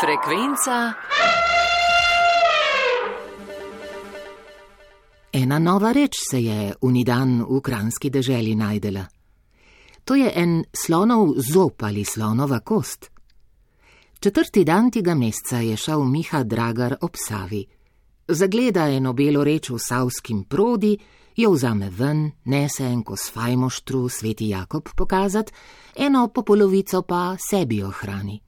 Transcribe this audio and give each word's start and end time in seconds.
Frekvenca. 0.00 0.92
Ena 5.32 5.58
nova 5.58 5.92
reč 5.92 6.14
se 6.30 6.42
je 6.42 6.74
unidan 6.80 7.44
v 7.48 7.60
kranski 7.60 8.10
deželi 8.10 8.54
najdela. 8.54 9.04
To 10.04 10.14
je 10.14 10.32
en 10.34 10.64
slonov 10.72 11.34
zob 11.36 11.82
ali 11.82 12.04
slonova 12.04 12.60
kost. 12.60 13.10
Četrti 14.20 14.64
dan 14.64 14.90
tega 14.90 15.14
meseca 15.14 15.56
je 15.56 15.76
šel 15.76 16.04
Miha 16.04 16.42
Dragar 16.42 16.96
ob 17.00 17.16
Savi. 17.28 17.66
Zagleda 18.28 18.88
eno 18.88 19.12
belo 19.12 19.44
reč 19.44 19.70
v 19.70 19.78
savskim 19.78 20.44
prodi, 20.44 20.98
jo 21.40 21.50
vzame 21.52 21.90
ven, 21.90 22.30
nese 22.44 22.84
en 22.84 23.02
kos 23.02 23.30
fajmoštru 23.32 24.08
sveti 24.08 24.48
Jakob 24.48 24.88
pokazat, 24.96 25.52
eno 25.96 26.28
po 26.28 26.42
polovico 26.42 27.02
pa 27.02 27.36
sebi 27.50 27.82
ohrani. 27.82 28.40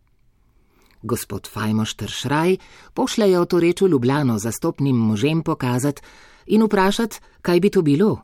Gospod 1.03 1.49
Fajmoštr 1.51 2.09
Šraj 2.09 2.57
pošljajo 2.95 3.45
to 3.45 3.61
reč 3.61 3.81
v 3.81 3.89
Ljubljano 3.89 4.39
zastopnim 4.39 4.97
možem 4.97 5.43
pokazat 5.43 6.03
in 6.47 6.63
vprašat, 6.63 7.21
kaj 7.43 7.61
bi 7.61 7.71
to 7.71 7.83
bilo. 7.83 8.23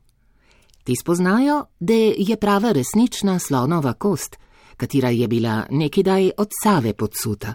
Ti 0.84 0.94
spoznajo, 0.96 1.64
da 1.80 1.94
je 2.18 2.36
prava 2.36 2.72
resnična 2.72 3.38
slonova 3.38 3.92
kost, 3.92 4.38
katera 4.76 5.10
je 5.10 5.28
bila 5.28 5.66
nekidaj 5.70 6.30
od 6.36 6.48
Save 6.62 6.92
podsuta. 6.92 7.54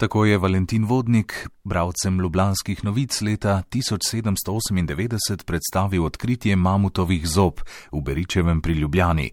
Tako 0.00 0.24
je 0.24 0.38
Valentin 0.38 0.84
Vodnik, 0.84 1.48
bravcem 1.64 2.20
ljubljanskih 2.20 2.84
novic 2.84 3.20
leta 3.20 3.62
1798, 3.70 5.44
predstavil 5.44 6.04
odkritje 6.04 6.56
mamutovih 6.56 7.28
zob 7.28 7.60
v 7.92 8.00
Beričevem 8.00 8.62
pri 8.62 8.72
Ljubljani. 8.72 9.30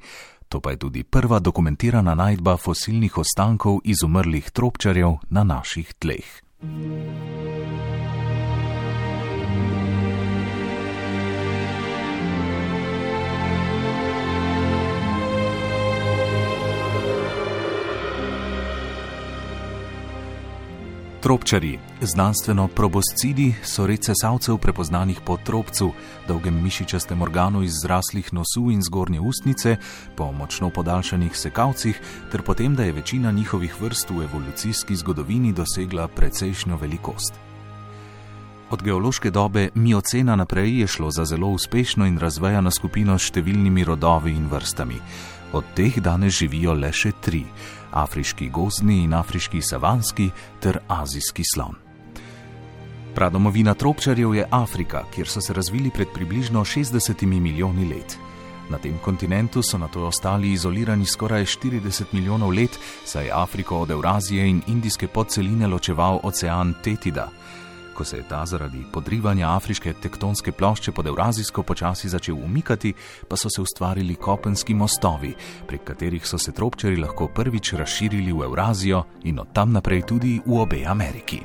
To 0.50 0.60
pa 0.60 0.72
je 0.72 0.78
tudi 0.78 1.04
prva 1.04 1.40
dokumentirana 1.40 2.16
najdba 2.16 2.58
fosilnih 2.58 3.18
ostankov 3.18 3.80
izumrlih 3.84 4.52
tropčarjev 4.52 5.16
na 5.30 5.44
naših 5.44 5.94
tleh. 5.94 6.26
Tropčari, 21.28 21.80
znanstveno 22.02 22.68
proboscidi, 22.68 23.54
so 23.64 23.84
rece 23.88 24.14
savcev 24.16 24.58
prepoznanih 24.58 25.20
po 25.26 25.36
tropcu, 25.38 25.90
dolgem 26.28 26.62
mišičastem 26.64 27.22
organu 27.22 27.64
iz 27.64 27.82
zraslih 27.84 28.30
nosu 28.34 28.72
in 28.72 28.80
zgornje 28.82 29.20
ustnice, 29.20 29.76
po 30.16 30.32
močno 30.32 30.70
podaljšanih 30.70 31.36
sekavcih, 31.36 32.00
ter 32.32 32.42
potem, 32.42 32.76
da 32.76 32.84
je 32.84 32.92
večina 32.92 33.32
njihovih 33.32 33.76
vrst 33.82 34.10
v 34.10 34.24
evolucijski 34.24 34.96
zgodovini 34.96 35.52
dosegla 35.54 36.08
precejšnjo 36.08 36.78
velikost. 36.78 37.34
Od 38.70 38.84
geološke 38.84 39.32
dobe 39.32 39.70
miocena 39.76 40.36
naprej 40.36 40.80
je 40.80 40.88
šlo 40.88 41.12
za 41.12 41.26
zelo 41.26 41.48
uspešno 41.48 42.06
in 42.06 42.20
razvejano 42.20 42.72
skupino 42.72 43.20
s 43.20 43.28
številnimi 43.28 43.84
rodovi 43.84 44.32
in 44.32 44.48
vrstami. 44.48 45.02
Od 45.54 45.64
teh 45.76 46.00
danes 46.00 46.40
živijo 46.40 46.74
le 46.74 46.92
še 46.92 47.12
tri: 47.22 47.46
afriški 48.04 48.50
gozdni 48.50 49.04
in 49.04 49.14
afriški 49.14 49.62
savanski 49.62 50.30
ter 50.60 50.80
azijski 50.88 51.44
slon. 51.54 51.76
Pradomovina 53.16 53.74
tropčarjev 53.74 54.36
je 54.36 54.48
Afrika, 54.52 55.04
kjer 55.16 55.28
so 55.28 55.42
se 55.42 55.54
razvili 55.54 55.90
pred 55.90 56.08
približno 56.14 56.66
60 56.66 57.26
milijoni 57.26 57.94
let. 57.94 58.18
Na 58.70 58.78
tem 58.78 58.98
kontinentu 59.04 59.62
so 59.64 59.78
na 59.78 59.88
to 59.88 60.06
ostali 60.06 60.52
izolirani 60.52 61.06
skoraj 61.06 61.46
40 61.46 62.04
milijonov 62.12 62.54
let, 62.54 62.80
saj 63.06 63.26
je 63.26 63.32
Afriko 63.34 63.80
od 63.80 63.92
Eurazije 63.92 64.50
in 64.50 64.62
Indijske 64.68 65.08
podceline 65.08 65.68
ločeval 65.68 66.20
ocean 66.24 66.74
Tetida. 66.84 67.30
Ko 67.98 68.04
se 68.04 68.18
je 68.18 68.24
ta 68.30 68.46
zaradi 68.46 68.84
podrivanja 68.94 69.56
afriške 69.56 69.94
tektonske 69.94 70.52
plošče 70.52 70.92
pod 70.92 71.08
Eurazijsko 71.08 71.64
počasi 71.64 72.10
začel 72.10 72.36
umikati, 72.36 72.94
pa 73.28 73.38
so 73.38 73.50
se 73.50 73.62
ustvarili 73.62 74.16
kopenski 74.16 74.74
mostovi, 74.74 75.34
prek 75.68 75.84
katerih 75.84 76.28
so 76.28 76.38
se 76.38 76.52
tropčari 76.52 77.02
lahko 77.02 77.28
prvič 77.28 77.74
razširili 77.74 78.32
v 78.32 78.44
Eurazijo 78.44 79.04
in 79.24 79.40
od 79.40 79.54
tam 79.54 79.74
naprej 79.74 80.02
tudi 80.02 80.42
v 80.46 80.62
obe 80.62 80.86
Ameriki. 80.86 81.42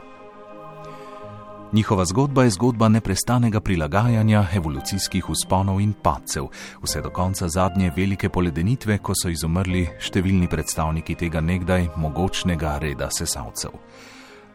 Njihova 1.72 2.04
zgodba 2.04 2.44
je 2.44 2.50
zgodba 2.50 2.88
neprestanega 2.88 3.60
prilagajanja, 3.60 4.46
evolucijskih 4.54 5.30
usponov 5.30 5.80
in 5.80 5.92
padcev, 5.92 6.50
vse 6.82 7.00
do 7.00 7.10
konca 7.10 7.48
zadnje 7.48 7.92
velike 7.96 8.28
poledenitve, 8.28 8.98
ko 8.98 9.16
so 9.16 9.32
izumrli 9.32 9.88
številni 10.00 10.52
predstavniki 10.52 11.14
tega 11.14 11.40
nekdaj 11.40 11.88
mogočnega 11.96 12.76
reda 12.78 13.08
sesalcev. 13.10 13.72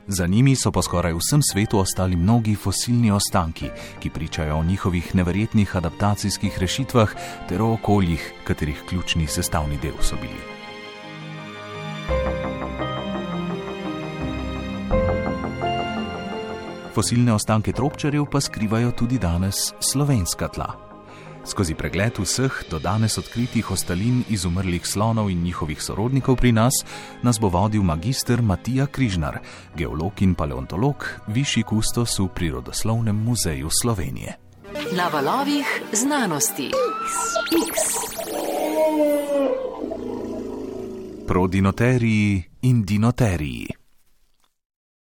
Za 0.07 0.27
njimi 0.27 0.55
so 0.55 0.71
po 0.71 0.81
skoraj 0.81 1.13
vsem 1.13 1.41
svetu 1.43 1.79
ostali 1.79 2.15
mnogi 2.15 2.55
fosilni 2.55 3.11
ostanki, 3.11 3.69
ki 3.99 4.09
pričajo 4.09 4.57
o 4.57 4.63
njihovih 4.63 5.15
neverjetnih 5.15 5.75
adaptacijskih 5.75 6.59
rešitvah 6.59 7.11
ter 7.49 7.61
o 7.61 7.73
okoljih, 7.73 8.33
katerih 8.43 8.83
ključni 8.89 9.27
sestavni 9.27 9.77
del 9.81 9.99
so 10.01 10.15
bili. 10.15 10.57
Fosilne 16.95 17.33
ostanke 17.33 17.71
tropčarjev 17.71 18.25
pa 18.31 18.41
skrivajo 18.41 18.91
tudi 18.91 19.19
danes 19.19 19.73
slovenska 19.79 20.47
tla. 20.47 20.86
Skozi 21.47 21.75
pregled 21.79 22.19
vseh 22.19 22.51
do 22.67 22.75
danes 22.79 23.15
odkritih 23.17 23.71
ostalin 23.71 24.23
izumrlih 24.29 24.83
slonov 24.83 25.29
in 25.31 25.43
njihovih 25.43 25.79
sorodnikov 25.81 26.35
pri 26.35 26.51
nas, 26.51 26.73
nas 27.23 27.39
bo 27.39 27.47
vodil 27.47 27.83
magistr 27.87 28.41
Matija 28.41 28.85
Križnar, 28.85 29.39
geolog 29.75 30.21
in 30.21 30.35
paleontolog, 30.35 31.07
višji 31.27 31.63
kustos 31.63 32.19
v 32.19 32.27
Prirodoslovnem 32.35 33.15
muzeju 33.15 33.69
Slovenije. 33.81 34.35
Na 34.91 35.07
valovih 35.07 35.81
znanosti. 35.93 36.67
X. 36.67 37.95
Prodinoteriji 41.27 42.43
in 42.61 42.83
dinoteriji. 42.83 43.67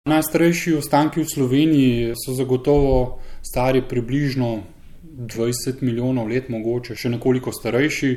Najstarejši 0.05 0.73
ostanki 0.73 1.21
v 1.21 1.29
Sloveniji 1.29 2.13
so 2.15 2.33
zagotovo 2.33 3.19
stari 3.43 3.81
približno 3.81 4.78
20 5.19 5.81
milijonov 5.81 6.29
let, 6.31 6.49
mogoče 6.49 6.95
še 6.95 7.11
nekoliko 7.11 7.51
starejši. 7.51 8.11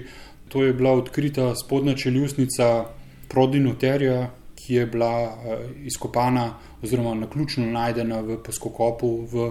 To 0.54 0.62
je 0.62 0.74
bila 0.76 0.92
odkrita 0.94 1.54
spodnja 1.58 1.96
čeljustnica 1.98 2.68
Prodinoterja, 3.28 4.30
ki 4.54 4.74
je 4.74 4.86
bila 4.86 5.12
eh, 5.24 5.64
izkopana 5.90 6.52
oziroma 6.82 7.14
na 7.14 7.26
ključno 7.30 7.66
najdena 7.66 8.20
v 8.20 8.38
poskokopu 8.44 9.10
v 9.32 9.50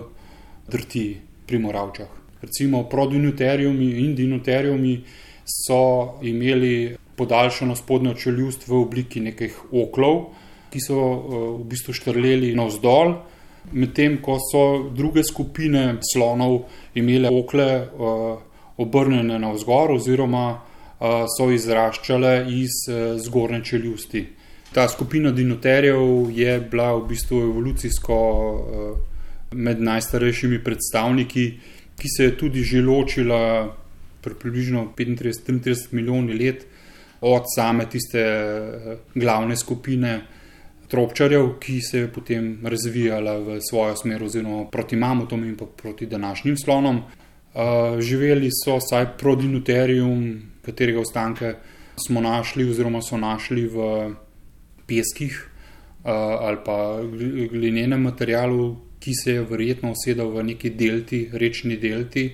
Drti 0.72 1.18
pri 1.48 1.60
Moravčah. 1.60 2.08
Recimo 2.42 2.84
Prodinoterjumi 2.90 3.90
in 4.06 4.16
Dinoterjumi 4.16 5.02
so 5.44 6.20
imeli 6.22 6.96
podaljšano 7.16 7.76
spodnjo 7.76 8.14
čeljust 8.14 8.68
v 8.68 8.78
obliki 8.80 9.20
nekih 9.20 9.58
oklov, 9.74 10.32
ki 10.72 10.80
so 10.80 11.02
eh, 11.02 11.44
v 11.60 11.68
bistvu 11.68 11.98
štrleli 12.00 12.56
navzdol 12.56 13.18
medtem 13.72 14.18
ko 14.22 14.38
so 14.52 14.90
druge 14.96 15.24
skupine 15.24 15.98
slonov 16.14 16.64
imele 16.96 17.30
okle 17.30 17.68
uh, 17.82 18.40
obrnjene 18.78 19.40
navzgor 19.40 19.92
oziroma 19.96 20.46
uh, 20.52 21.26
so 21.38 21.52
izraščale 21.52 22.46
iz 22.50 22.82
uh, 22.90 23.20
zgornje 23.22 23.64
čeljusti. 23.66 24.26
Ta 24.74 24.88
skupina 24.90 25.32
dinoterjev 25.32 26.32
je 26.32 26.60
bila 26.72 26.94
v 26.96 27.08
bistvu 27.08 27.42
evolucijsko 27.42 28.18
uh, 28.18 28.98
med 29.52 29.82
najstarejšimi 29.82 30.64
predstavniki, 30.64 31.46
ki 32.00 32.12
se 32.18 32.24
je 32.24 32.38
tudi 32.38 32.64
že 32.64 32.82
ločila 32.82 33.76
pri 34.22 34.36
približno 34.40 34.94
35-33 34.98 35.92
milijoni 35.92 36.34
let 36.34 36.66
od 37.22 37.44
same 37.56 37.86
tiste 37.90 38.22
uh, 38.22 38.94
glavne 39.16 39.58
skupine 39.58 40.22
tropčarjev, 40.92 41.54
ki 41.60 41.80
se 41.82 42.04
je 42.04 42.12
potem 42.12 42.60
razvijala 42.64 43.38
v 43.40 43.60
svojo 43.70 43.96
smer, 43.96 44.24
oziroma 44.24 44.66
proti 44.72 44.96
mamutom 44.96 45.44
in 45.48 45.56
proti 45.56 46.06
današnjim 46.06 46.58
slonom. 46.58 46.98
Uh, 46.98 48.00
živeli 48.00 48.50
so 48.52 48.78
vsaj 48.78 49.18
prodinoterium, 49.18 50.42
katerega 50.62 51.00
ostanke 51.00 51.54
smo 52.06 52.22
našli, 52.22 52.70
oziroma 52.70 53.02
so 53.02 53.18
našli 53.18 53.68
v 53.68 54.14
peskih 54.88 55.36
uh, 56.04 56.12
ali 56.48 56.58
pa 56.66 57.00
glinenem 57.52 58.02
materialu, 58.02 58.76
ki 59.00 59.12
se 59.24 59.34
je 59.34 59.44
verjetno 59.50 59.92
usedel 59.92 60.30
v 60.30 60.44
neki 60.44 60.70
delti, 60.70 61.30
rečni 61.34 61.78
delti. 61.78 62.30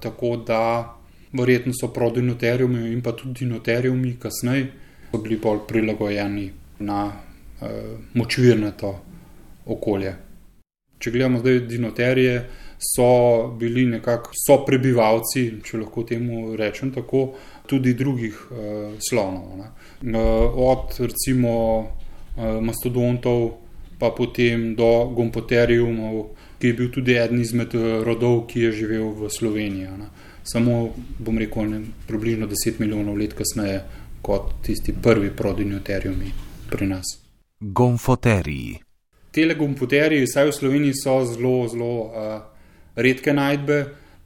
Tako 0.00 0.36
da 0.46 0.60
verjetno 1.32 1.72
so 1.72 1.88
prodinoteriumi 1.92 2.92
in 2.92 3.02
pa 3.02 3.12
tudi 3.12 3.44
dinoteriumi 3.44 4.16
kasneje 4.20 4.72
bili 5.22 5.36
bolj 5.36 5.64
prilagojeni 5.68 6.50
na 6.78 7.12
močvirnato 8.14 8.92
okolje. 9.66 10.14
Če 10.98 11.10
gledamo 11.10 11.40
zdaj 11.42 11.60
dinoterije, 11.68 12.36
so 12.84 13.48
bili 13.58 13.86
nekako 13.86 14.32
so 14.36 14.58
prebivalci, 14.66 15.44
če 15.64 15.80
lahko 15.80 16.04
temu 16.08 16.56
rečem 16.56 16.92
tako, 16.92 17.26
tudi 17.66 17.94
drugih 17.96 18.38
uh, 18.50 18.96
slonov. 19.00 19.58
Ne. 19.60 19.68
Od 20.68 20.96
recimo 21.00 21.52
mastodontov, 22.36 23.44
pa 23.98 24.10
potem 24.10 24.74
do 24.74 25.06
gompoteriumov, 25.14 26.34
ki 26.58 26.66
je 26.66 26.74
bil 26.74 26.90
tudi 26.92 27.14
eden 27.14 27.40
izmed 27.40 27.74
rodov, 28.04 28.46
ki 28.50 28.66
je 28.66 28.72
živel 28.82 29.12
v 29.14 29.30
Sloveniji. 29.30 29.96
Ne. 29.98 30.08
Samo, 30.44 30.92
bom 31.18 31.38
rekel, 31.38 31.70
ne, 31.70 31.82
približno 32.08 32.48
10 32.50 32.80
milijonov 32.82 33.16
let 33.16 33.36
kasneje, 33.38 33.84
kot 34.24 34.58
tisti 34.66 34.92
prvi 34.92 35.30
prodinjoteriumi 35.36 36.32
pri 36.70 36.88
nas. 36.90 37.23
Gomfoteriji. 37.60 38.78
Tele 39.32 39.54
gomfoteriji, 39.54 40.26
vsaj 40.26 40.48
v 40.48 40.52
Sloveniji, 40.52 40.94
so 40.94 41.24
zelo, 41.24 41.68
zelo 41.68 41.92
uh, 42.06 42.40
redke 42.96 43.32
najdbe, 43.32 43.78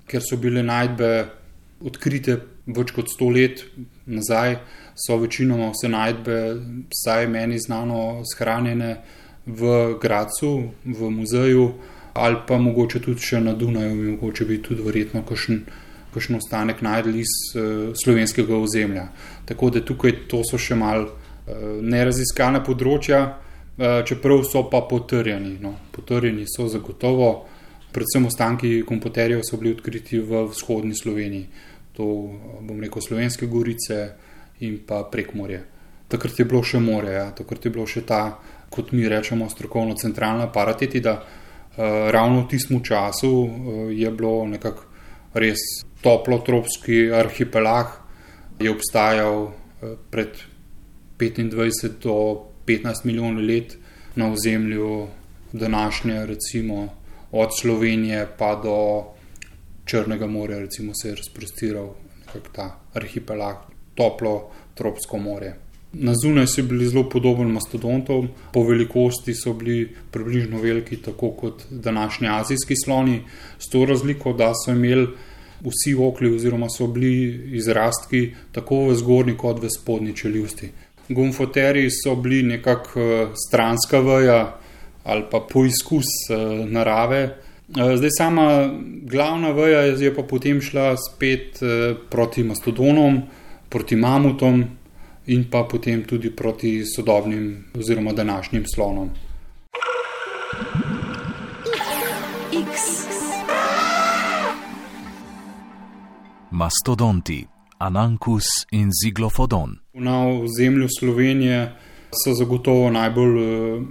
ker 0.09 0.25
so 0.25 0.37
bile 0.41 0.63
najdbe 0.65 1.11
odkrite 1.85 2.39
več 2.67 2.93
kot 2.97 3.13
100 3.13 3.29
let 3.37 3.63
nazaj, 4.09 4.59
so 4.97 5.17
večinoma 5.21 5.71
vse 5.73 5.91
najdbe, 5.93 6.39
vsaj 6.93 7.29
meni 7.29 7.61
znano, 7.61 8.25
shranjene 8.33 8.97
v 9.47 9.77
Gracu, 10.01 10.53
v 10.85 11.11
muzeju, 11.13 11.69
ali 12.15 12.43
pa 12.49 12.59
mogoče 12.59 13.01
tudi 13.05 13.25
še 13.25 13.41
na 13.45 13.53
Dunaju, 13.53 13.95
mogoče 14.17 14.49
bi 14.49 14.63
tudi 14.63 14.85
verjetno 14.85 15.25
kakšen. 15.29 15.63
Kakšen 16.09 16.39
ostanek 16.39 16.79
najdli 16.81 17.21
iz 17.21 17.33
uh, 17.53 17.91
slovenskega 17.93 18.57
ozemlja. 18.57 19.11
Tako 19.45 19.69
da 19.71 19.83
tukaj 19.85 20.15
to 20.33 20.41
so 20.41 20.57
še 20.57 20.73
malo 20.81 21.18
uh, 21.49 21.79
neraziskane 21.83 22.61
področja, 22.65 23.21
uh, 23.25 24.01
čeprav 24.07 24.45
so 24.45 24.65
pa 24.71 24.83
potrjeni. 24.89 25.57
No. 25.63 25.75
Potrjeni 25.95 26.47
so 26.51 26.69
zagotovo, 26.69 27.31
predvsem 27.95 28.29
ostanki 28.29 28.83
komputerjev 28.87 29.43
so 29.47 29.59
bili 29.61 29.75
odkriti 29.77 30.21
v 30.21 30.45
vzhodni 30.53 30.97
Sloveniji, 30.97 31.49
to 31.97 32.05
bom 32.63 32.79
rekel 32.79 33.03
slovenske 33.03 33.49
gorice 33.51 33.99
in 34.63 34.79
pa 34.87 35.03
prek 35.11 35.35
morja. 35.35 35.65
Takrat 36.09 36.39
je 36.39 36.47
bilo 36.49 36.63
še 36.65 36.81
more, 36.81 37.11
ja. 37.13 37.27
takrat 37.37 37.67
je 37.67 37.73
bilo 37.73 37.87
še 37.89 38.05
ta, 38.09 38.23
kot 38.73 38.93
mi 38.93 39.09
rečemo, 39.09 39.49
strokovno 39.51 39.97
centralna 39.99 40.49
paratetida. 40.53 41.19
Uh, 41.79 42.09
ravno 42.13 42.45
v 42.45 42.51
tistem 42.53 42.83
času 42.85 43.33
je 43.95 44.11
bilo 44.11 44.47
nekako 44.49 44.87
res 45.39 45.61
toplo 46.03 46.39
tropski 46.47 47.09
arhipelag, 47.15 47.99
je 48.59 48.71
obstajal 48.71 49.53
pred 50.11 50.35
25 51.19 51.89
do 52.03 52.45
15 52.67 53.05
milijonov 53.05 53.45
let 53.45 53.77
na 54.15 54.33
ozemlju 54.33 55.07
današnje, 55.53 56.27
recimo 56.27 56.89
od 57.33 57.49
Slovenije 57.61 58.27
pa 58.39 58.61
do 58.63 59.05
Črnega 59.85 60.27
morja, 60.27 60.59
recimo 60.59 60.93
se 61.03 61.09
je 61.09 61.15
razprostiral 61.15 61.95
ta 62.53 62.81
arhipelag, 62.95 63.57
toplo 63.95 64.51
tropsko 64.75 65.19
more. 65.19 65.55
Na 65.93 66.13
zunaj 66.15 66.47
so 66.47 66.63
bili 66.63 66.89
zelo 66.89 67.09
podobni 67.09 67.53
mastodontom, 67.53 68.29
po 68.53 68.63
velikosti 68.63 69.35
so 69.35 69.53
bili 69.53 69.95
približno 70.11 70.61
veliki, 70.61 70.97
tako 70.97 71.31
kot 71.31 71.65
današnji 71.71 72.29
azijski 72.29 72.75
sloni, 72.85 73.23
s 73.59 73.71
to 73.73 73.85
razliko, 73.85 74.33
da 74.33 74.53
so 74.55 74.71
imeli 74.73 75.09
vsi 75.61 75.95
okli, 75.95 76.35
oziroma 76.35 76.69
so 76.71 76.87
bili 76.87 77.41
izrastki 77.57 78.35
tako 78.53 78.85
v 78.89 78.95
zgornji 78.95 79.37
kot 79.37 79.63
v 79.63 79.71
spodnji 79.79 80.17
čeljusti. 80.17 80.71
Gomfoteri 81.09 81.89
so 81.91 82.15
bili 82.15 82.43
nekako 82.43 83.01
eh, 83.01 83.29
stranska 83.49 84.01
veja 84.01 84.59
ali 85.05 85.25
pa 85.31 85.41
poizkus 85.53 86.05
eh, 86.31 86.37
narave. 86.67 87.23
Eh, 87.23 87.97
zdaj, 87.97 88.11
sama 88.19 88.71
glavna 89.03 89.51
veja 89.51 89.81
je 89.81 90.15
pa 90.15 90.23
potem 90.23 90.61
šla 90.61 90.97
spet 90.97 91.61
proti 92.11 92.45
mastodonom, 92.45 93.23
proti 93.69 93.97
mamutom 93.97 94.65
in 95.27 95.45
pa 95.51 95.65
potem 95.65 96.05
tudi 96.05 96.31
proti 96.31 96.85
sodobnim 96.87 97.65
oziroma 97.79 98.13
današnjim 98.13 98.65
slonom. 98.75 99.11
Mastodonti, 106.51 107.47
Anankus 107.79 108.45
in 108.71 108.91
Ziglofodon. 108.93 109.79
Na 109.95 110.29
ozemlju 110.29 110.89
Slovenije 110.99 111.73
so 112.25 112.35
zagotovo 112.35 112.91
najbolj 112.91 113.39
eh, 113.39 113.83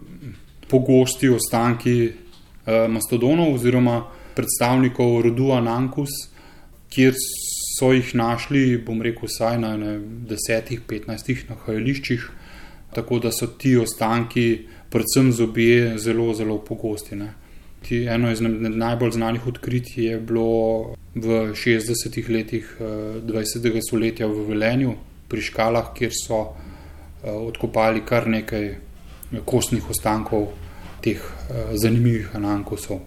pogosti 0.68 1.30
ostanki 1.30 1.98
eh, 2.06 2.88
mastodonov 2.88 3.54
oziroma 3.54 4.04
predstavnikov 4.36 5.22
rodu 5.22 5.52
Anankus, 5.52 6.10
kjer 6.90 7.14
so 7.80 7.92
jih 7.94 8.16
našli, 8.16 8.78
bom 8.86 9.02
rekel, 9.02 9.30
vsaj 9.30 9.60
na 9.62 9.74
10-15 9.78 11.50
nahajališčih, 11.50 12.30
tako 12.94 13.20
da 13.20 13.32
so 13.32 13.48
ti 13.48 13.76
ostanki, 13.78 14.48
predvsem 14.90 15.32
zobje, 15.32 15.98
zelo, 15.98 16.34
zelo 16.34 16.58
pogosti. 16.60 17.16
Ne. 17.16 17.34
Eno 17.90 18.32
izmed 18.32 18.76
najbolj 18.76 19.12
znanih 19.12 19.48
odkritij 19.48 20.06
je 20.06 20.20
bilo 20.20 20.96
v 21.22 21.54
60-ih 21.54 22.30
letih 22.30 22.66
20. 22.80 23.66
Eh, 23.66 23.82
stoletja 23.82 24.28
v 24.28 24.46
Velenju, 24.48 24.96
pri 25.28 25.42
Škalah, 25.42 25.92
kjer 25.94 26.14
so 26.14 26.40
eh, 26.44 27.32
odkopali 27.32 28.06
kar 28.06 28.28
nekaj 28.28 28.76
kostnih 29.46 29.90
ostankov 29.90 30.54
teh 31.02 31.20
eh, 31.20 31.74
zanimivih 31.76 32.36
anankosov, 32.36 33.02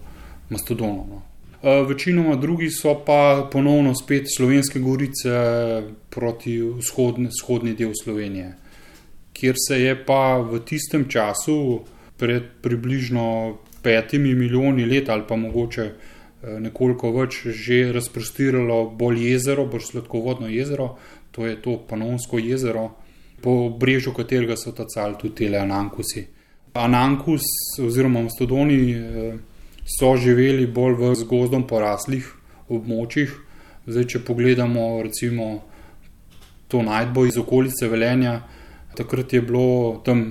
mastodonov. 0.50 1.06
No. 1.08 1.22
Eh, 1.62 1.82
večinoma 1.88 2.36
drugi 2.36 2.70
so 2.70 2.94
pa 3.06 3.48
ponovno 3.52 3.94
spet 3.94 4.28
slovenske 4.36 4.80
gorice 4.80 5.32
proti 6.10 6.60
vzhodni, 6.60 7.28
vzhodni 7.28 7.74
del 7.74 7.92
Slovenije, 8.02 8.54
kjer 9.32 9.56
se 9.68 9.80
je 9.80 9.96
pa 10.06 10.38
v 10.38 10.60
tistem 10.64 11.08
času, 11.08 11.84
pred 12.20 12.42
približno 12.60 13.56
petimi 13.82 14.34
milijoni 14.34 14.84
let 14.84 15.08
ali 15.08 15.22
pa 15.28 15.36
mogoče 15.36 15.82
eh, 15.82 16.19
nekoliko 16.42 17.12
več, 17.12 17.42
že 17.46 17.92
razprostiralo 17.92 18.90
bolj 18.96 19.26
jezero, 19.28 19.66
bolj 19.66 19.86
sladkovodno 19.90 20.48
jezero, 20.48 20.96
to 21.30 21.46
je 21.46 21.56
to 21.62 21.76
Panonsko 21.88 22.38
jezero, 22.38 22.90
po 23.42 23.70
brežu 23.70 24.12
katerega 24.16 24.56
so 24.56 24.72
tacali 24.72 25.16
tudi 25.20 25.46
te 25.46 25.58
Anankusi. 25.58 26.26
Anankus 26.74 27.42
oziroma 27.82 28.22
Mastodoni. 28.22 28.80
Eh, 28.92 29.38
so 29.90 30.16
živeli 30.16 30.66
bolj 30.66 30.94
v 31.00 31.14
zgozdom 31.18 31.66
poraslih 31.66 32.26
območjih. 32.70 33.32
Zdaj, 33.90 34.04
če 34.06 34.20
pogledamo 34.22 35.02
recimo 35.02 35.46
to 36.70 36.82
najdbo 36.86 37.24
iz 37.26 37.38
okolice 37.40 37.88
Velenja, 37.90 38.36
takrat 38.94 39.32
je 39.32 39.40
bilo 39.42 40.00
tam 40.06 40.22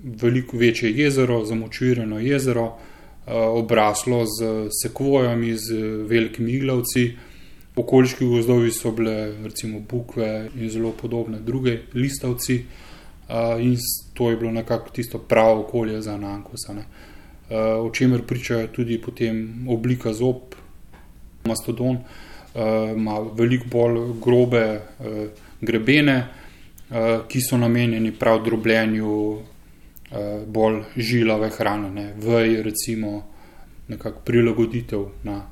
veliko 0.00 0.58
večje 0.58 0.90
jezero, 0.90 1.44
zamočvirano 1.46 2.18
jezero, 2.18 2.66
eh, 2.66 2.89
obraslo 3.30 4.24
z 4.26 4.68
sekvojami, 4.82 5.56
z 5.56 5.72
velikimi 6.08 6.52
iglavci. 6.52 7.16
Okoliški 7.76 8.26
gozdovi 8.26 8.70
so 8.70 8.90
bile 8.92 9.32
recimo 9.44 9.80
bukve 9.80 10.50
in 10.56 10.70
zelo 10.70 10.90
podobne 10.92 11.38
druge 11.40 11.78
listavci. 11.94 12.64
Uh, 13.30 13.60
in 13.62 13.76
to 14.14 14.30
je 14.30 14.36
bilo 14.36 14.50
nekako 14.50 14.90
tisto 14.90 15.18
pravo 15.18 15.60
okolje 15.60 16.02
za 16.02 16.16
Nankusa. 16.16 16.72
Uh, 16.72 16.78
Eh, 17.50 17.56
o 17.56 17.90
čemer 17.90 18.22
pričajo 18.22 18.66
tudi 18.66 19.00
potem 19.02 19.66
oblika 19.68 20.12
zob. 20.12 20.36
Mastodon 21.44 21.98
ima 22.96 23.18
veliko 23.34 23.64
bolj 23.70 23.98
grobe 24.22 24.80
grebene, 25.60 26.26
ki 27.28 27.40
so 27.40 27.56
namenjeni 27.58 28.12
prav 28.12 28.42
drobljenju 28.44 29.38
bolj 30.46 30.82
žilave 30.96 31.50
hrane, 31.50 32.14
vej, 32.18 32.62
recimo, 32.62 33.22
nekakšno 33.88 34.24
prilagoditev 34.24 35.06
na 35.24 35.46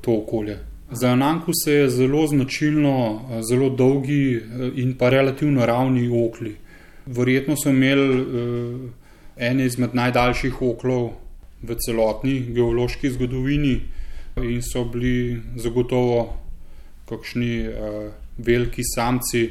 to 0.00 0.16
okolje. 0.22 0.58
Za 0.90 1.08
Ananku 1.08 1.52
se 1.64 1.72
je 1.72 1.90
zelo 1.90 2.26
značilno, 2.26 3.20
zelo 3.50 3.68
dolgi 3.70 4.40
in 4.76 4.94
pa 4.98 5.08
relativno 5.08 5.66
ravni 5.66 6.08
okli. 6.26 6.56
Verjetno 7.06 7.56
so 7.56 7.68
imeli 7.70 8.24
ene 9.36 9.66
izmed 9.66 9.94
najdaljših 9.94 10.62
oklov 10.62 11.10
v 11.62 11.76
celotni 11.76 12.40
geološki 12.54 13.10
zgodovini 13.10 13.80
in 14.36 14.62
so 14.62 14.84
bili 14.84 15.40
zagotovo 15.56 16.36
kakšni 17.08 17.68
veliki 18.38 18.82
samci, 18.94 19.48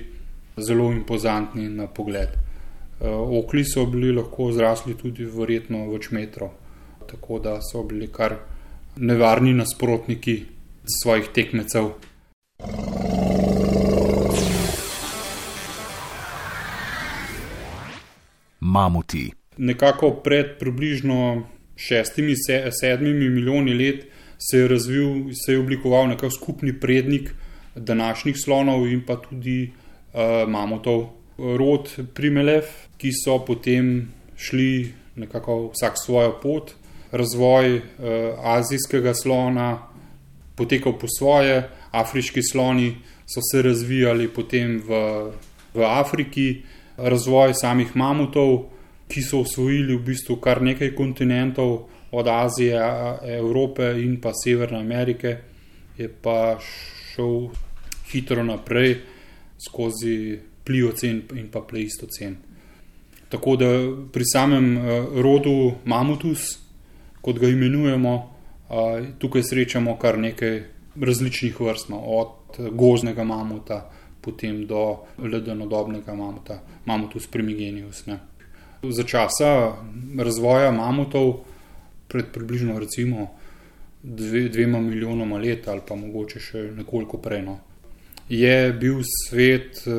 zelo 0.57 0.91
impozantni 0.91 1.69
na 1.69 1.87
pogled. 1.87 2.46
Uh, 2.99 3.37
okli 3.39 3.63
so 3.65 3.85
bili 3.85 4.11
lahko 4.11 4.51
zrasli 4.51 4.95
tudi 4.97 5.25
verjetno 5.25 5.83
več 5.91 6.09
metrov, 6.11 6.49
tako 7.05 7.39
da 7.39 7.59
so 7.61 7.83
bili 7.85 8.07
kar 8.09 8.39
nevarni 8.97 9.53
nasprotniki 9.53 10.37
svojih 10.97 11.29
tekmecev. 11.33 11.91
Mamuti. 18.59 19.31
Nekako 19.57 20.11
pred 20.25 20.57
približno 20.59 21.43
šestimi, 21.75 22.33
sedmimi 22.81 23.29
milijoni 23.29 23.73
let 23.73 24.07
se 24.37 24.57
je 24.57 24.67
razvil, 24.67 25.33
se 25.45 25.53
je 25.53 25.59
oblikoval 25.59 26.07
nekakšen 26.07 26.39
skupni 26.39 26.73
prednik 26.79 27.29
današnjih 27.75 28.37
slonov 28.37 28.87
in 28.87 29.05
pa 29.05 29.15
tudi 29.21 29.69
uh, 29.69 30.49
mamutov. 30.49 31.16
Rod 31.37 31.89
Primelev, 32.13 32.65
ki 32.97 33.11
so 33.13 33.39
potem 33.45 34.09
šli 34.37 34.93
nekako 35.15 35.71
vsak 35.73 35.97
svojo 36.05 36.39
pot. 36.41 36.73
Razvoj 37.11 37.75
eh, 37.75 37.81
azijskega 38.43 39.13
slona 39.13 39.87
potekal 40.55 40.97
po 40.99 41.07
svoje, 41.07 41.69
afriški 41.91 42.41
sloni 42.43 42.95
so 43.25 43.41
se 43.51 43.61
razvijali 43.61 44.27
potem 44.27 44.81
v, 44.87 44.97
v 45.73 45.85
Afriki, 45.85 46.63
razvoj 46.97 47.53
samih 47.53 47.95
mamutov, 47.95 48.69
ki 49.07 49.21
so 49.21 49.43
osvojili 49.45 49.95
v 49.95 50.03
bistvu 50.03 50.39
kar 50.41 50.61
nekaj 50.61 50.95
kontinentov, 50.95 51.87
od 52.11 52.27
Azije, 52.27 52.79
Evrope 53.37 53.83
in 54.01 54.21
pa 54.21 54.31
Severne 54.33 54.79
Amerike, 54.79 55.37
je 55.97 56.07
pa 56.09 56.57
šel 56.59 57.49
hitro 58.11 58.43
naprej 58.43 58.95
skozi 59.59 60.39
pliocen 60.67 61.23
in 61.39 61.47
pa 61.51 61.61
pleistocen. 61.63 62.37
Tako 63.29 63.55
da 63.55 63.69
pri 64.11 64.25
samem 64.25 64.77
eh, 64.77 65.05
rodu 65.23 65.73
Mamutus, 65.85 66.57
kot 67.21 67.39
ga 67.39 67.47
imenujemo, 67.47 68.15
eh, 68.69 69.07
tukaj 69.19 69.43
srečamo 69.43 69.97
kar 69.99 70.19
nekaj 70.19 70.63
različnih 71.01 71.59
vrst, 71.61 71.89
no, 71.89 71.99
od 71.99 72.59
gozdnega 72.71 73.23
mamuta, 73.23 73.89
potem 74.21 74.65
do 74.67 74.97
ledenodobnega 75.17 76.15
mamuta, 76.15 76.61
Mamutus 76.85 77.27
primigenius. 77.27 78.05
Ne. 78.05 78.19
Za 78.83 79.03
časa 79.03 79.75
razvoja 80.19 80.71
mamutov, 80.71 81.43
pred 82.07 82.31
približno 82.33 82.79
recimo 82.79 83.27
dve, 84.03 84.49
dvema 84.49 84.79
milijonoma 84.81 85.37
let 85.37 85.67
ali 85.67 85.81
pa 85.87 85.95
mogoče 85.95 86.39
še 86.39 86.63
nekoliko 86.77 87.17
prej. 87.17 87.41
No. 87.43 87.57
Je 88.29 88.73
bil 88.73 89.01
svet, 89.07 89.83
eh, 89.87 89.91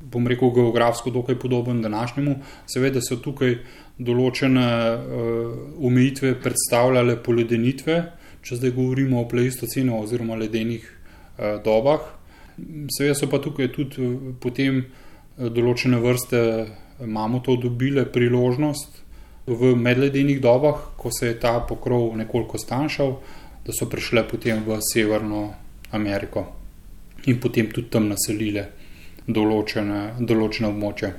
bom 0.00 0.26
rekel, 0.26 0.50
geografsko 0.50 1.10
dokaj 1.10 1.38
podoben 1.38 1.82
današnjemu, 1.82 2.38
seveda 2.66 3.02
so 3.04 3.16
tukaj 3.20 3.58
določene 3.98 4.66
uh, 4.66 5.50
omejitve 5.86 6.32
predstavljale 6.42 7.14
poledenitve, 7.22 8.00
če 8.42 8.56
zdaj 8.58 8.72
govorimo 8.74 9.20
o 9.20 9.28
pleistocenu 9.30 10.00
oziroma 10.00 10.34
ledenih 10.34 10.82
uh, 10.82 11.62
dobah. 11.62 12.08
Seveda 12.96 13.14
so 13.14 13.28
pa 13.30 13.38
tukaj 13.38 13.70
tudi 13.76 14.08
potem 14.42 14.82
določene 15.38 16.00
vrste 16.02 16.42
mamutov 17.06 17.60
dobile 17.62 18.02
priložnost, 18.10 19.04
v 19.46 19.74
medledenih 19.76 20.40
dobah, 20.42 20.96
ko 20.96 21.12
se 21.12 21.30
je 21.30 21.38
ta 21.38 21.58
pokrov 21.60 22.16
nekoliko 22.16 22.58
stanjšal, 22.58 23.16
da 23.62 23.72
so 23.76 23.86
prišle 23.86 24.26
potem 24.28 24.64
v 24.66 24.80
Severno 24.82 25.46
Ameriko 25.92 26.63
in 27.26 27.40
potem 27.40 27.70
tudi 27.72 27.88
tam 27.90 28.08
naselile 28.10 28.68
določene, 29.26 30.14
določene 30.20 30.68
območje. 30.68 31.14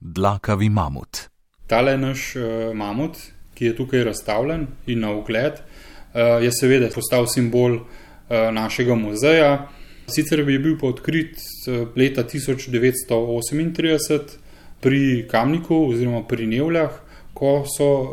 Dlakavi 0.00 0.68
mamut. 0.72 1.28
Tale 1.70 1.96
naš 2.00 2.36
uh, 2.36 2.42
mamut, 2.74 3.16
ki 3.54 3.64
je 3.70 3.76
tukaj 3.78 4.04
razstavljen 4.08 4.66
in 4.90 5.00
na 5.04 5.10
ogled, 5.14 5.54
uh, 5.60 5.64
je 6.42 6.50
seveda 6.54 6.88
postal 6.94 7.26
simbol 7.30 7.72
uh, 7.78 7.84
našega 8.54 8.94
muzeja. 8.98 9.68
Sicer 10.10 10.42
bi 10.42 10.58
bil 10.58 10.74
pa 10.80 10.86
odkrit 10.90 11.38
leta 11.94 12.24
1938 12.26 14.18
pri 14.82 15.00
Kamniku 15.30 15.76
oziroma 15.92 16.24
pri 16.26 16.46
Nevljah, 16.50 16.90
ko 17.36 17.62
so 17.68 17.86
uh, 17.86 18.08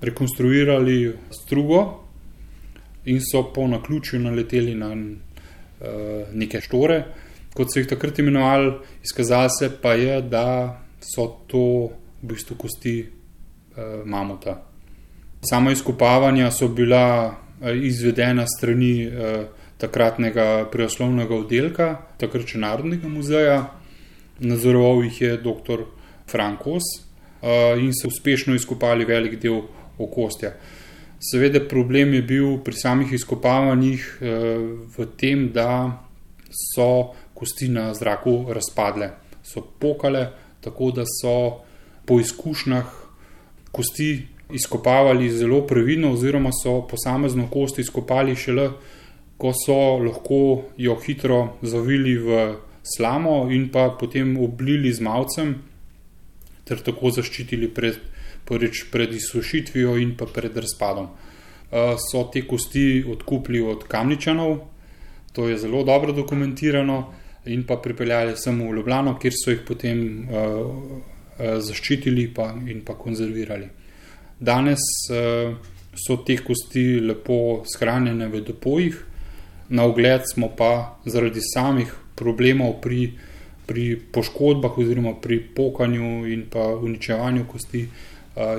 rekonstruirali 0.00 1.12
strugo 1.34 2.04
in 3.04 3.20
so 3.20 3.52
po 3.52 3.66
naključju 3.68 4.20
naleteli 4.20 4.74
na 4.74 4.96
neke 6.32 6.60
štore, 6.60 7.00
kot 7.54 7.72
so 7.72 7.80
jih 7.80 7.88
takrat 7.90 8.18
imenovali, 8.18 8.72
izkazalo 9.04 9.50
se 9.52 9.70
pa 9.82 9.94
je, 9.98 10.20
da 10.22 10.46
so 11.04 11.26
to 11.46 11.64
v 12.22 12.30
bistvu 12.32 12.56
kosti 12.58 12.94
uh, 13.04 14.02
mamuta. 14.04 14.56
Sama 15.44 15.72
izkopavanja 15.72 16.50
so 16.50 16.68
bila 16.68 17.28
uh, 17.28 17.70
izvedena 17.76 18.46
strani 18.48 19.06
uh, 19.06 19.44
takratnega 19.78 20.66
preoslovnega 20.72 21.36
oddelka, 21.36 21.88
takrat 22.18 22.48
še 22.48 22.62
Narodnega 22.62 23.08
muzeja. 23.08 23.58
Nadzoroval 24.40 25.04
jih 25.04 25.20
je 25.20 25.36
dr. 25.44 25.84
Frankos, 26.30 27.04
Eh, 27.44 27.78
in 27.80 27.92
so 27.92 28.08
uspešno 28.08 28.54
izkopali 28.54 29.04
velik 29.04 29.36
del 29.40 29.60
okostja. 29.98 30.54
Seveda, 31.20 31.60
problem 31.68 32.14
je 32.14 32.22
bil 32.22 32.58
pri 32.64 32.76
samih 32.76 33.12
izkopavanjih 33.12 34.18
eh, 34.20 34.28
v 34.96 35.06
tem, 35.16 35.48
da 35.52 36.00
so 36.74 37.14
kosti 37.34 37.68
na 37.68 37.94
zraku 37.94 38.46
razpadle, 38.54 39.10
so 39.42 39.62
pokale, 39.78 40.28
tako 40.60 40.90
da 40.90 41.04
so 41.20 41.64
po 42.06 42.20
izkušnjah 42.20 42.86
kosti 43.72 44.26
izkopavali 44.52 45.30
zelo 45.30 45.66
previdno, 45.66 46.12
oziroma 46.12 46.50
so 46.52 46.86
posamezno 46.86 47.48
kost 47.50 47.78
izkopali 47.78 48.36
šele, 48.36 48.70
ko 49.36 49.52
so 49.66 49.78
lahko 49.98 50.62
jo 50.76 50.94
hitro 51.06 51.56
zavili 51.62 52.18
v 52.18 52.54
slamo 52.96 53.48
in 53.50 53.68
pa 53.72 53.88
potem 54.00 54.36
oblili 54.38 54.92
z 54.92 55.00
malcem 55.00 55.54
ter 56.64 56.80
tako 56.84 57.10
zaščitili 57.10 57.68
pred, 57.74 57.98
prvič 58.44 58.84
pred 58.92 59.12
izsušitvijo 59.14 59.96
in 59.98 60.16
pa 60.16 60.26
pred 60.26 60.56
razpadom. 60.56 61.04
Uh, 61.04 61.96
so 61.98 62.24
te 62.32 62.44
kosti 62.46 63.04
odkupili 63.08 63.60
od 63.60 63.84
Kamničanov, 63.88 64.58
to 65.32 65.48
je 65.48 65.58
zelo 65.58 65.82
dobro 65.84 66.12
dokumentirano, 66.12 67.14
in 67.46 67.64
pa 67.66 67.76
pripeljali 67.76 68.36
samo 68.36 68.70
v 68.70 68.76
Ljubljano, 68.76 69.18
kjer 69.18 69.34
so 69.36 69.50
jih 69.50 69.64
potem 69.66 69.98
uh, 70.00 70.30
uh, 70.30 71.58
zaščitili 71.60 72.28
pa, 72.34 72.52
in 72.68 72.84
pa 72.84 72.94
konzervirali. 72.94 73.68
Danes 74.40 74.82
so 75.94 76.16
te 76.26 76.34
kosti 76.42 76.98
lepo 77.00 77.62
shranjene 77.70 78.26
v 78.28 78.40
depojih, 78.44 78.96
na 79.68 79.84
ogled 79.86 80.26
smo 80.26 80.48
pa 80.56 80.98
zaradi 81.06 81.40
samih 81.54 81.92
problemov 82.18 82.80
pri 82.82 83.12
pri 83.66 83.96
poškodbah 84.12 84.78
oziroma 84.78 85.14
pri 85.20 85.40
pokanju 85.56 86.26
in 86.28 86.44
pa 86.50 86.64
uničevanju 86.76 87.46
kosti 87.48 87.86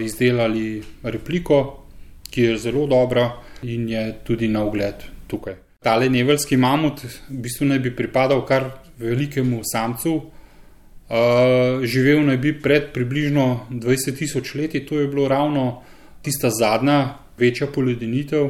izdelali 0.01 0.83
repliko, 1.03 1.85
ki 2.29 2.41
je 2.41 2.57
zelo 2.57 2.87
dobra 2.87 3.29
in 3.63 3.89
je 3.89 4.13
tudi 4.23 4.47
na 4.47 4.63
ogled 4.63 5.03
tukaj. 5.27 5.55
Tale 5.83 6.09
neveljski 6.09 6.57
mamut 6.57 7.03
v 7.03 7.41
bistvu 7.43 7.67
naj 7.69 7.79
bi 7.79 7.95
pripadal 7.95 8.45
kar 8.45 8.69
velikemu 8.97 9.61
samcu. 9.63 10.15
Uh, 11.05 11.83
živel 11.85 12.23
naj 12.25 12.37
bi 12.41 12.55
pred 12.61 12.89
približno 12.93 13.67
20 13.69 14.17
tisoč 14.17 14.55
leti, 14.55 14.81
to 14.85 14.99
je 14.99 15.07
bilo 15.07 15.27
ravno 15.27 15.83
tista 16.25 16.49
zadnja 16.49 17.17
večja 17.37 17.67
poledenitev. 17.67 18.49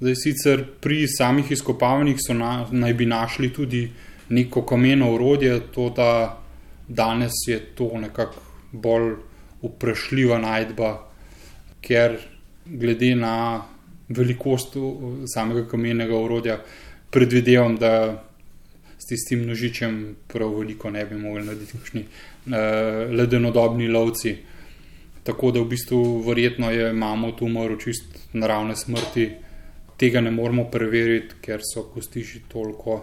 Zdaj 0.00 0.14
sicer 0.14 0.64
pri 0.80 1.06
samih 1.08 1.50
izkopavanjih 1.52 2.16
so 2.20 2.34
na, 2.34 2.66
naj 2.70 2.94
bi 2.94 3.06
našli 3.06 3.52
tudi 3.52 3.90
neko 4.28 4.62
kameno 4.66 5.12
urodje, 5.12 5.60
to 5.74 5.90
da 5.96 6.38
danes 6.88 7.32
je 7.48 7.60
to 7.74 7.90
nekako 8.00 8.40
bolj 8.72 9.14
vprašljiva 9.62 10.38
najdba, 10.42 10.90
ker 11.80 12.18
glede 12.66 13.14
na 13.14 13.64
velikost 14.08 14.76
samega 15.32 15.66
kamenega 15.68 16.18
urodja, 16.18 16.60
predvidevam, 17.10 17.76
da 17.76 18.22
s 18.98 19.08
tistim 19.08 19.46
nožičem 19.46 20.16
prav 20.28 20.54
veliko 20.58 20.90
ne 20.90 21.04
bi 21.06 21.18
mogli 21.18 21.44
narediti, 21.46 21.78
kakšni 21.78 22.02
uh, 22.02 23.14
ledenodobni 23.14 23.88
lovci. 23.88 24.36
Tako 25.26 25.50
da 25.50 25.60
v 25.60 25.68
bistvu 25.70 26.00
verjetno 26.26 26.70
je 26.70 26.90
imamo 26.90 27.32
tu 27.32 27.46
umrl 27.46 27.78
čist 27.82 28.18
naravne 28.32 28.76
smrti. 28.76 29.30
Tega 29.98 30.20
ne 30.20 30.30
moramo 30.30 30.68
preveriti, 30.70 31.40
ker 31.42 31.62
so 31.64 31.86
kostiši 31.94 32.44
toliko 32.52 32.98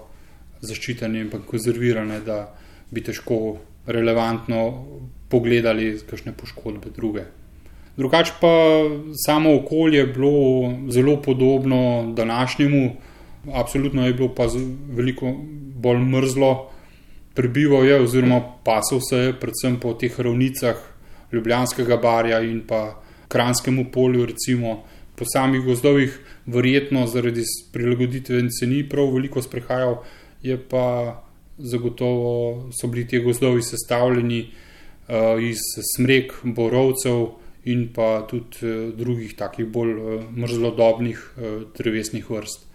zaščitene 0.62 1.20
in 1.20 1.32
konzervirane, 1.48 2.20
da 2.24 2.46
bi 2.92 3.02
težko 3.04 3.40
relevantno 3.88 4.62
pogledali 5.34 5.96
kakšne 6.10 6.36
poškodbe 6.38 6.94
druge. 6.94 7.26
Drugač 7.98 8.32
pa 8.42 8.54
samo 9.26 9.56
okolje 9.56 9.98
je 9.98 10.08
bilo 10.14 10.74
zelo 10.90 11.18
podobno 11.22 12.14
današnjemu, 12.18 12.96
absolutno 13.54 14.06
je 14.06 14.14
bilo 14.14 14.30
pa 14.36 14.48
veliko 14.98 15.34
bolj 15.76 16.02
mrzlo, 16.14 16.70
prebival 17.34 17.86
je 17.86 18.02
oziroma 18.02 18.42
pasal 18.66 19.02
se 19.10 19.18
je 19.18 19.38
predvsem 19.40 19.80
po 19.82 19.94
teh 19.94 20.20
ravnicah 20.20 20.90
Ljubljanskega 21.34 21.98
barja 21.98 22.42
in 22.46 22.62
pa 22.68 23.02
Kranskemu 23.28 23.88
polju, 23.92 24.26
recimo 24.30 24.84
po 25.16 25.26
samih 25.26 25.62
gozdovih, 25.66 26.20
verjetno 26.46 27.08
zaradi 27.08 27.42
prilagoditve 27.74 28.42
se 28.52 28.68
ni 28.68 28.84
prav 28.90 29.10
veliko 29.14 29.42
sprehajal, 29.42 30.04
je 30.42 30.58
pa 30.70 31.24
zagotovo 31.58 32.70
so 32.82 32.88
bili 32.88 33.08
ti 33.08 33.20
gozdovi 33.20 33.62
sestavljeni 33.62 34.52
iz 35.42 35.62
smrek, 35.96 36.34
borovcev 36.44 37.40
in 37.66 37.88
pa 37.96 38.26
tudi 38.28 38.64
uh, 38.64 38.92
drugih 38.96 39.36
takih 39.40 39.66
bolj 39.66 39.94
uh, 39.94 40.24
mrzlodobnih 40.36 41.20
drevesnih 41.78 42.30
vrst. 42.30 42.70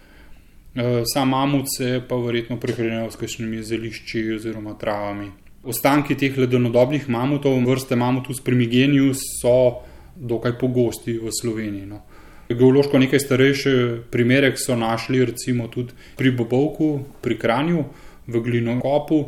Sam 1.13 1.33
mamut 1.33 1.67
se 1.73 2.03
pa 2.09 2.15
verjetno 2.23 2.55
prehranil 2.61 3.09
s 3.11 3.19
kakšnimi 3.19 3.65
zelišči 3.67 4.21
oziroma 4.37 4.77
travami. 4.79 5.31
Ostanki 5.65 6.15
teh 6.15 6.37
ledenodobnih 6.39 7.09
mamutov, 7.11 7.57
vrste 7.67 7.97
mamutus 7.99 8.39
primigenius, 8.45 9.25
so 9.41 9.83
dokaj 10.15 10.55
pogosti 10.61 11.17
v 11.19 11.33
Sloveniji. 11.35 11.87
No. 11.87 12.03
Geološko 12.49 12.99
nekaj 12.99 13.21
starejše 13.21 13.73
primere 14.11 14.53
so 14.57 14.77
našli 14.77 15.25
recimo 15.25 15.69
tudi 15.69 15.93
pri 16.17 16.31
Bobovku, 16.31 17.01
pri 17.21 17.39
Kranju, 17.39 17.85
v 18.27 18.41
Glinokopu. 18.41 19.19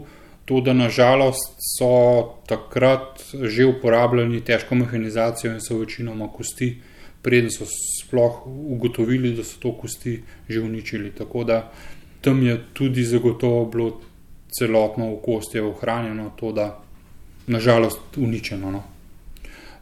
To, 0.50 0.58
da 0.60 0.72
nažalost 0.74 1.60
so 1.62 2.34
takrat 2.50 3.22
že 3.38 3.68
uporabljali 3.70 4.40
težko 4.42 4.74
mehanizacijo 4.74 5.52
in 5.54 5.60
so 5.62 5.78
večinoma 5.78 6.26
kosti, 6.34 6.72
preden 7.22 7.52
so 7.54 7.68
sploh 7.70 8.42
ugotovili, 8.46 9.30
da 9.36 9.44
so 9.46 9.60
to 9.62 9.72
kosti 9.78 10.18
že 10.48 10.60
uničili. 10.60 11.12
Tako 11.14 11.44
da 11.44 11.70
tam 12.20 12.42
je 12.42 12.58
tudi 12.72 13.04
zagotovo 13.04 13.64
bilo 13.64 14.00
celotno 14.58 15.12
okostje 15.14 15.62
ohranjeno, 15.62 16.32
to 16.36 16.52
da 16.52 16.82
nažalost 17.46 18.00
uničeno. 18.16 18.70
No. 18.70 18.82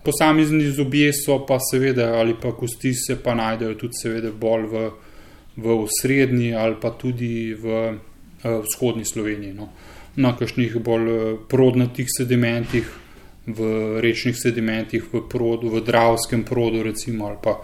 Posamezni 0.04 0.70
zobje 0.70 1.12
so 1.12 1.46
pa 1.46 1.58
seveda, 1.70 2.12
ali 2.14 2.34
pa 2.42 2.52
kosti 2.52 2.94
se 2.94 3.22
pa 3.22 3.34
najdejo 3.34 3.74
tudi 3.74 3.94
seveda 4.02 4.30
bolj 4.32 4.66
v, 4.66 4.90
v 5.56 5.86
srednji 6.00 6.54
ali 6.54 6.76
pa 6.80 6.90
tudi 6.90 7.54
v 7.54 7.66
uh, 7.88 8.60
vzhodni 8.64 9.04
Sloveniji. 9.04 9.52
No. 9.52 9.68
Na 10.18 10.34
kakšnih 10.36 10.76
bolj 10.82 11.10
eh, 11.14 11.36
prodnatih 11.48 12.08
sedimentih, 12.10 12.88
v 13.48 14.00
rečnih 14.02 14.36
sedimentih, 14.36 15.04
v, 15.12 15.22
produ, 15.30 15.70
v 15.72 15.80
Dravskem 15.80 16.44
produ, 16.44 16.82
recimo, 16.82 17.26
ali 17.26 17.38
pa 17.42 17.56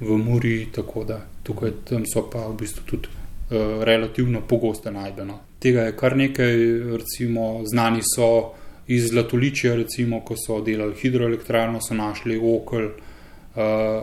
v 0.00 0.16
Muri, 0.16 0.68
tako 0.72 1.04
da 1.04 1.20
tukaj 1.42 1.72
so 2.04 2.28
pa 2.32 2.48
v 2.48 2.56
bistvu 2.56 2.82
tudi 2.86 3.08
uh, 3.08 3.84
relativno 3.84 4.40
pogoste 4.48 4.90
najdeno. 4.90 5.38
Tega 5.58 5.86
je 5.88 5.96
kar 5.96 6.16
nekaj, 6.16 6.56
recimo, 6.96 7.62
znani 7.64 8.02
so 8.04 8.52
iz 8.86 9.10
Zlatoličja, 9.10 9.74
recimo, 9.76 10.20
ko 10.20 10.36
so 10.36 10.60
delali 10.60 10.94
hidroelektrarno, 11.00 11.80
so 11.80 11.94
našli 11.94 12.36
okol, 12.36 12.84
uh, 12.86 13.62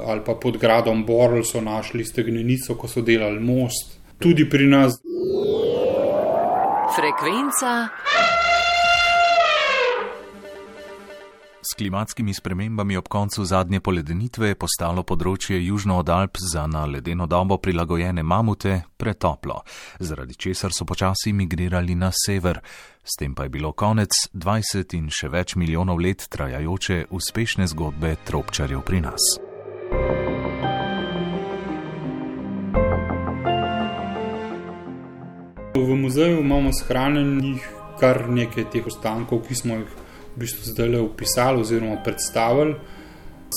ali 0.10 0.22
pa 0.26 0.36
pod 0.36 0.58
gradom 0.58 1.06
Borl 1.06 1.44
so 1.44 1.62
našli 1.62 2.06
stegnenico, 2.06 2.76
ko 2.76 2.88
so 2.88 3.02
delali 3.02 3.40
most. 3.40 4.00
Tudi 4.20 4.50
pri 4.50 4.68
nas. 4.68 4.98
Frekvenca. 6.96 7.90
S 11.62 11.74
klimatskimi 11.78 12.34
spremembami 12.34 12.98
ob 12.98 13.08
koncu 13.08 13.46
zadnje 13.46 13.80
poledenitve 13.80 14.52
je 14.52 14.58
postalo 14.60 15.02
področje 15.04 15.58
južno 15.64 15.98
od 16.04 16.10
Alp 16.14 16.38
za 16.38 16.68
na 16.68 16.84
ledeno 16.86 17.26
dobo 17.26 17.58
prilagojene 17.58 18.24
mamute 18.24 18.82
pretoplo, 18.98 19.64
zaradi 20.00 20.36
česar 20.36 20.76
so 20.76 20.86
počasi 20.86 21.34
migrirali 21.34 21.96
na 21.96 22.12
sever. 22.14 22.60
S 23.04 23.18
tem 23.18 23.34
pa 23.34 23.48
je 23.48 23.56
bilo 23.58 23.72
konec 23.74 24.12
20 24.34 24.98
in 25.00 25.10
še 25.10 25.32
več 25.34 25.56
milijonov 25.56 25.98
let 25.98 26.28
trajajoče 26.30 27.08
uspešne 27.10 27.68
zgodbe 27.74 28.16
tropčarjev 28.28 28.86
pri 28.86 29.02
nas. 29.08 29.34
V 35.76 35.96
muzeju 35.96 36.40
imamo 36.40 36.70
shranjenih 36.74 37.70
kar 38.00 38.28
nekaj 38.30 38.68
teh 38.70 38.86
ostankov, 38.86 39.40
ki 39.48 39.56
smo 39.58 39.80
jih 39.80 39.94
v 40.36 40.42
bistvu 40.44 40.70
zdaj 40.70 40.90
le 40.94 41.00
opisali 41.02 41.62
oziroma 41.62 41.96
predstavili. 42.06 42.76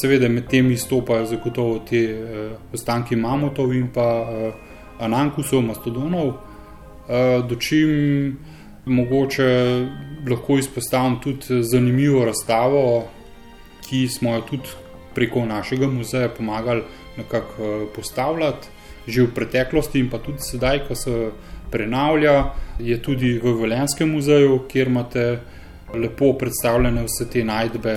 Seveda 0.00 0.28
med 0.28 0.46
temi 0.48 0.72
izstopajo 0.76 1.26
zagotovo 1.28 1.78
te 1.88 2.00
uh, 2.12 2.54
ostanki 2.72 3.16
mamutov 3.16 3.74
in 3.76 3.90
pa 3.92 4.06
uh, 4.22 4.54
anankusov, 5.00 5.60
mastodonov, 5.64 6.28
uh, 6.28 7.44
dočim 7.48 8.38
mogoče 8.86 9.48
lahko 10.28 10.56
izpostavim 10.58 11.18
tudi 11.20 11.62
zanimivo 11.62 12.24
razstavo, 12.24 12.82
ki 13.88 14.06
smo 14.08 14.34
jo 14.34 14.46
tudi 14.50 14.72
preko 15.14 15.44
našega 15.44 15.88
muzeja 15.88 16.32
pomagali 16.32 16.82
nekako 17.16 17.68
uh, 17.68 17.84
postavljati, 17.96 18.72
že 19.06 19.22
v 19.22 19.34
preteklosti 19.34 20.00
in 20.00 20.08
pa 20.10 20.18
tudi 20.18 20.40
sedaj, 20.40 20.86
ko 20.88 20.94
se 20.94 21.30
prenavlja, 21.70 22.50
je 22.78 23.02
tudi 23.02 23.38
v 23.38 23.54
Velenskem 23.60 24.10
muzeju, 24.10 24.64
kjer 24.68 24.88
imate 24.88 25.26
lepo 25.94 26.32
predstavljene 26.38 27.04
vse 27.06 27.28
te 27.30 27.44
najdbe 27.44 27.94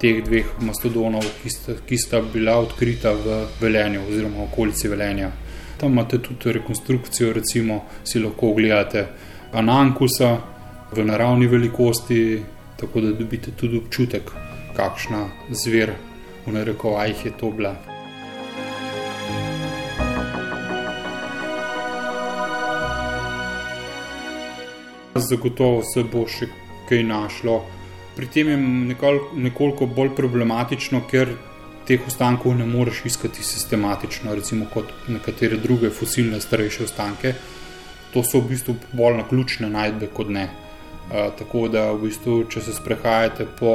teh 0.00 0.22
dveh 0.24 0.58
mastodonov, 0.62 1.24
ki 1.42 1.50
sta, 1.50 1.74
ki 1.86 1.98
sta 1.98 2.20
bila 2.22 2.58
odkrita 2.62 3.12
v 3.12 3.40
Velenju 3.60 4.04
oziroma 4.08 4.44
okolici 4.44 4.88
Velenja. 4.88 5.30
Tam 5.78 5.92
imate 5.92 6.18
tudi 6.22 6.52
rekonstrukcijo, 6.52 7.32
recimo 7.32 7.84
si 8.04 8.18
lahko 8.18 8.50
ogledate 8.50 9.06
Anankusa 9.52 10.36
v 10.92 11.04
naravni 11.04 11.46
velikosti, 11.46 12.42
tako 12.76 13.00
da 13.00 13.12
dobite 13.12 13.50
tudi 13.56 13.78
občutek, 13.78 14.30
kakšna 14.76 15.26
zver 15.50 15.94
v 16.46 16.52
narekovajih 16.52 17.24
je 17.24 17.32
to 17.40 17.50
bila. 17.50 17.97
Zagotovo 25.18 25.82
se 25.82 26.04
bo 26.04 26.26
še 26.28 26.48
kaj 26.88 27.02
našlo. 27.04 27.62
Pri 28.16 28.26
tem 28.26 28.48
je 28.48 28.56
nekoliko 29.44 29.86
bolj 29.86 30.14
problematično, 30.16 31.02
ker 31.10 31.34
teh 31.88 32.02
ostankov 32.06 32.56
ne 32.58 32.66
moreš 32.66 33.04
iskati 33.08 33.42
sistematično, 33.42 34.34
recimo 34.34 34.66
kot 34.72 34.90
nekatere 35.08 35.56
druge 35.56 35.90
fosilne 35.90 36.40
starejše 36.40 36.84
ostanke. 36.84 37.34
To 38.12 38.24
so 38.24 38.40
v 38.40 38.52
bistvu 38.52 38.74
bolj 38.92 39.20
na 39.20 39.24
ključne 39.28 39.70
najdbe 39.70 40.10
kot 40.16 40.32
ne. 40.34 40.48
Uh, 40.48 41.30
tako 41.38 41.68
da, 41.72 41.88
v 41.92 42.08
bistvu, 42.08 42.42
če 42.52 42.60
se 42.60 42.74
sprehajate 42.76 43.46
po 43.60 43.72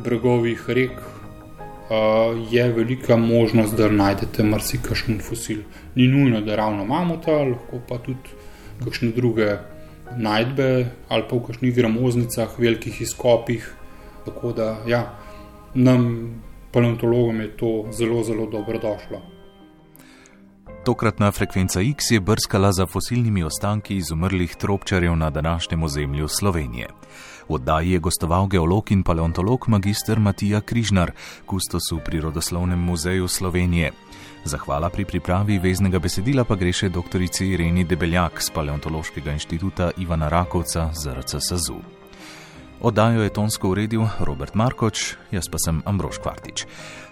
bregovih 0.00 0.62
rek, 0.68 1.00
uh, 1.00 2.32
je 2.52 2.64
velika 2.72 3.16
možnost, 3.20 3.76
da 3.76 3.90
najdete 3.92 4.44
marsikšen 4.44 5.20
fosil. 5.20 5.64
Ni 5.94 6.08
nujno, 6.08 6.40
da 6.40 6.56
ravno 6.56 6.84
imamo 6.84 7.20
ta, 7.24 7.36
lahko 7.44 7.82
pa 7.88 7.98
tudi 7.98 8.36
kakšne 8.84 9.12
druge 9.16 9.56
najdbe 10.16 10.86
ali 11.08 11.24
pa 11.28 11.36
v 11.36 11.46
kakšnih 11.46 11.74
gramoznicah, 11.74 12.58
velikih 12.58 13.00
izkopih. 13.00 13.74
Tako 14.24 14.52
da 14.52 14.76
ja, 14.86 15.02
nam, 15.74 16.42
paleontologom, 16.72 17.40
je 17.40 17.56
to 17.56 17.72
zelo, 17.92 18.22
zelo 18.22 18.46
dobro 18.50 18.78
došlo. 18.78 19.22
Tokratna 20.86 21.32
frekvenca 21.32 21.80
X 21.80 22.10
je 22.10 22.20
brskala 22.20 22.72
za 22.72 22.86
fosilnimi 22.86 23.42
ostanki 23.42 23.96
izumrlih 23.96 24.56
tropčarjev 24.56 25.16
na 25.16 25.30
današnjem 25.30 25.82
ozemlju 25.82 26.28
Slovenije. 26.28 26.86
V 27.48 27.54
oddaji 27.54 27.90
je 27.90 27.98
gostoval 27.98 28.46
geolog 28.46 28.92
in 28.92 29.02
paleontolog 29.02 29.64
magistr 29.68 30.18
Matija 30.18 30.60
Križnar, 30.60 31.10
kustos 31.46 31.82
v 31.92 31.98
Prirodoslovnem 32.04 32.78
muzeju 32.78 33.28
Slovenije. 33.28 33.92
Zahvala 34.46 34.86
pri 34.94 35.02
pripravi 35.02 35.58
veznega 35.58 35.98
besedila 35.98 36.44
pa 36.46 36.54
gre 36.54 36.70
še 36.70 36.86
dr. 36.94 37.18
Ireni 37.42 37.82
Debeljak 37.82 38.38
z 38.38 38.54
Paleontološkega 38.54 39.34
inštituta 39.34 39.90
Ivana 39.98 40.28
Rakovca 40.30 40.92
z 40.94 41.18
RCSZU. 41.18 41.80
Oddajo 42.78 43.26
je 43.26 43.34
tonsko 43.34 43.72
uredil 43.74 44.06
Robert 44.22 44.54
Markoč, 44.54 45.16
jaz 45.34 45.50
pa 45.50 45.58
sem 45.58 45.82
Ambrož 45.82 46.22
Kvartič. 46.22 46.62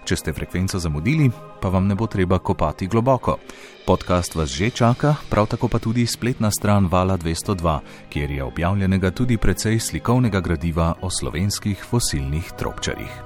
Če 0.07 0.15
ste 0.15 0.31
frekvenco 0.31 0.79
zamudili, 0.79 1.27
pa 1.59 1.67
vam 1.67 1.91
ne 1.91 1.99
bo 1.99 2.07
treba 2.07 2.39
kopati 2.39 2.87
globoko. 2.87 3.35
Podcast 3.83 4.39
vas 4.39 4.55
že 4.55 4.71
čaka, 4.71 5.17
prav 5.27 5.51
tako 5.51 5.67
pa 5.67 5.83
tudi 5.83 6.07
spletna 6.07 6.53
stran 6.55 6.87
Vala 6.87 7.19
202, 7.19 7.79
kjer 8.15 8.31
je 8.31 8.47
objavljenega 8.47 9.11
tudi 9.11 9.35
precej 9.35 9.81
slikovnega 9.83 10.39
gradiva 10.39 10.93
o 11.01 11.11
slovenskih 11.11 11.83
fosilnih 11.83 12.55
tropčarjih. 12.55 13.24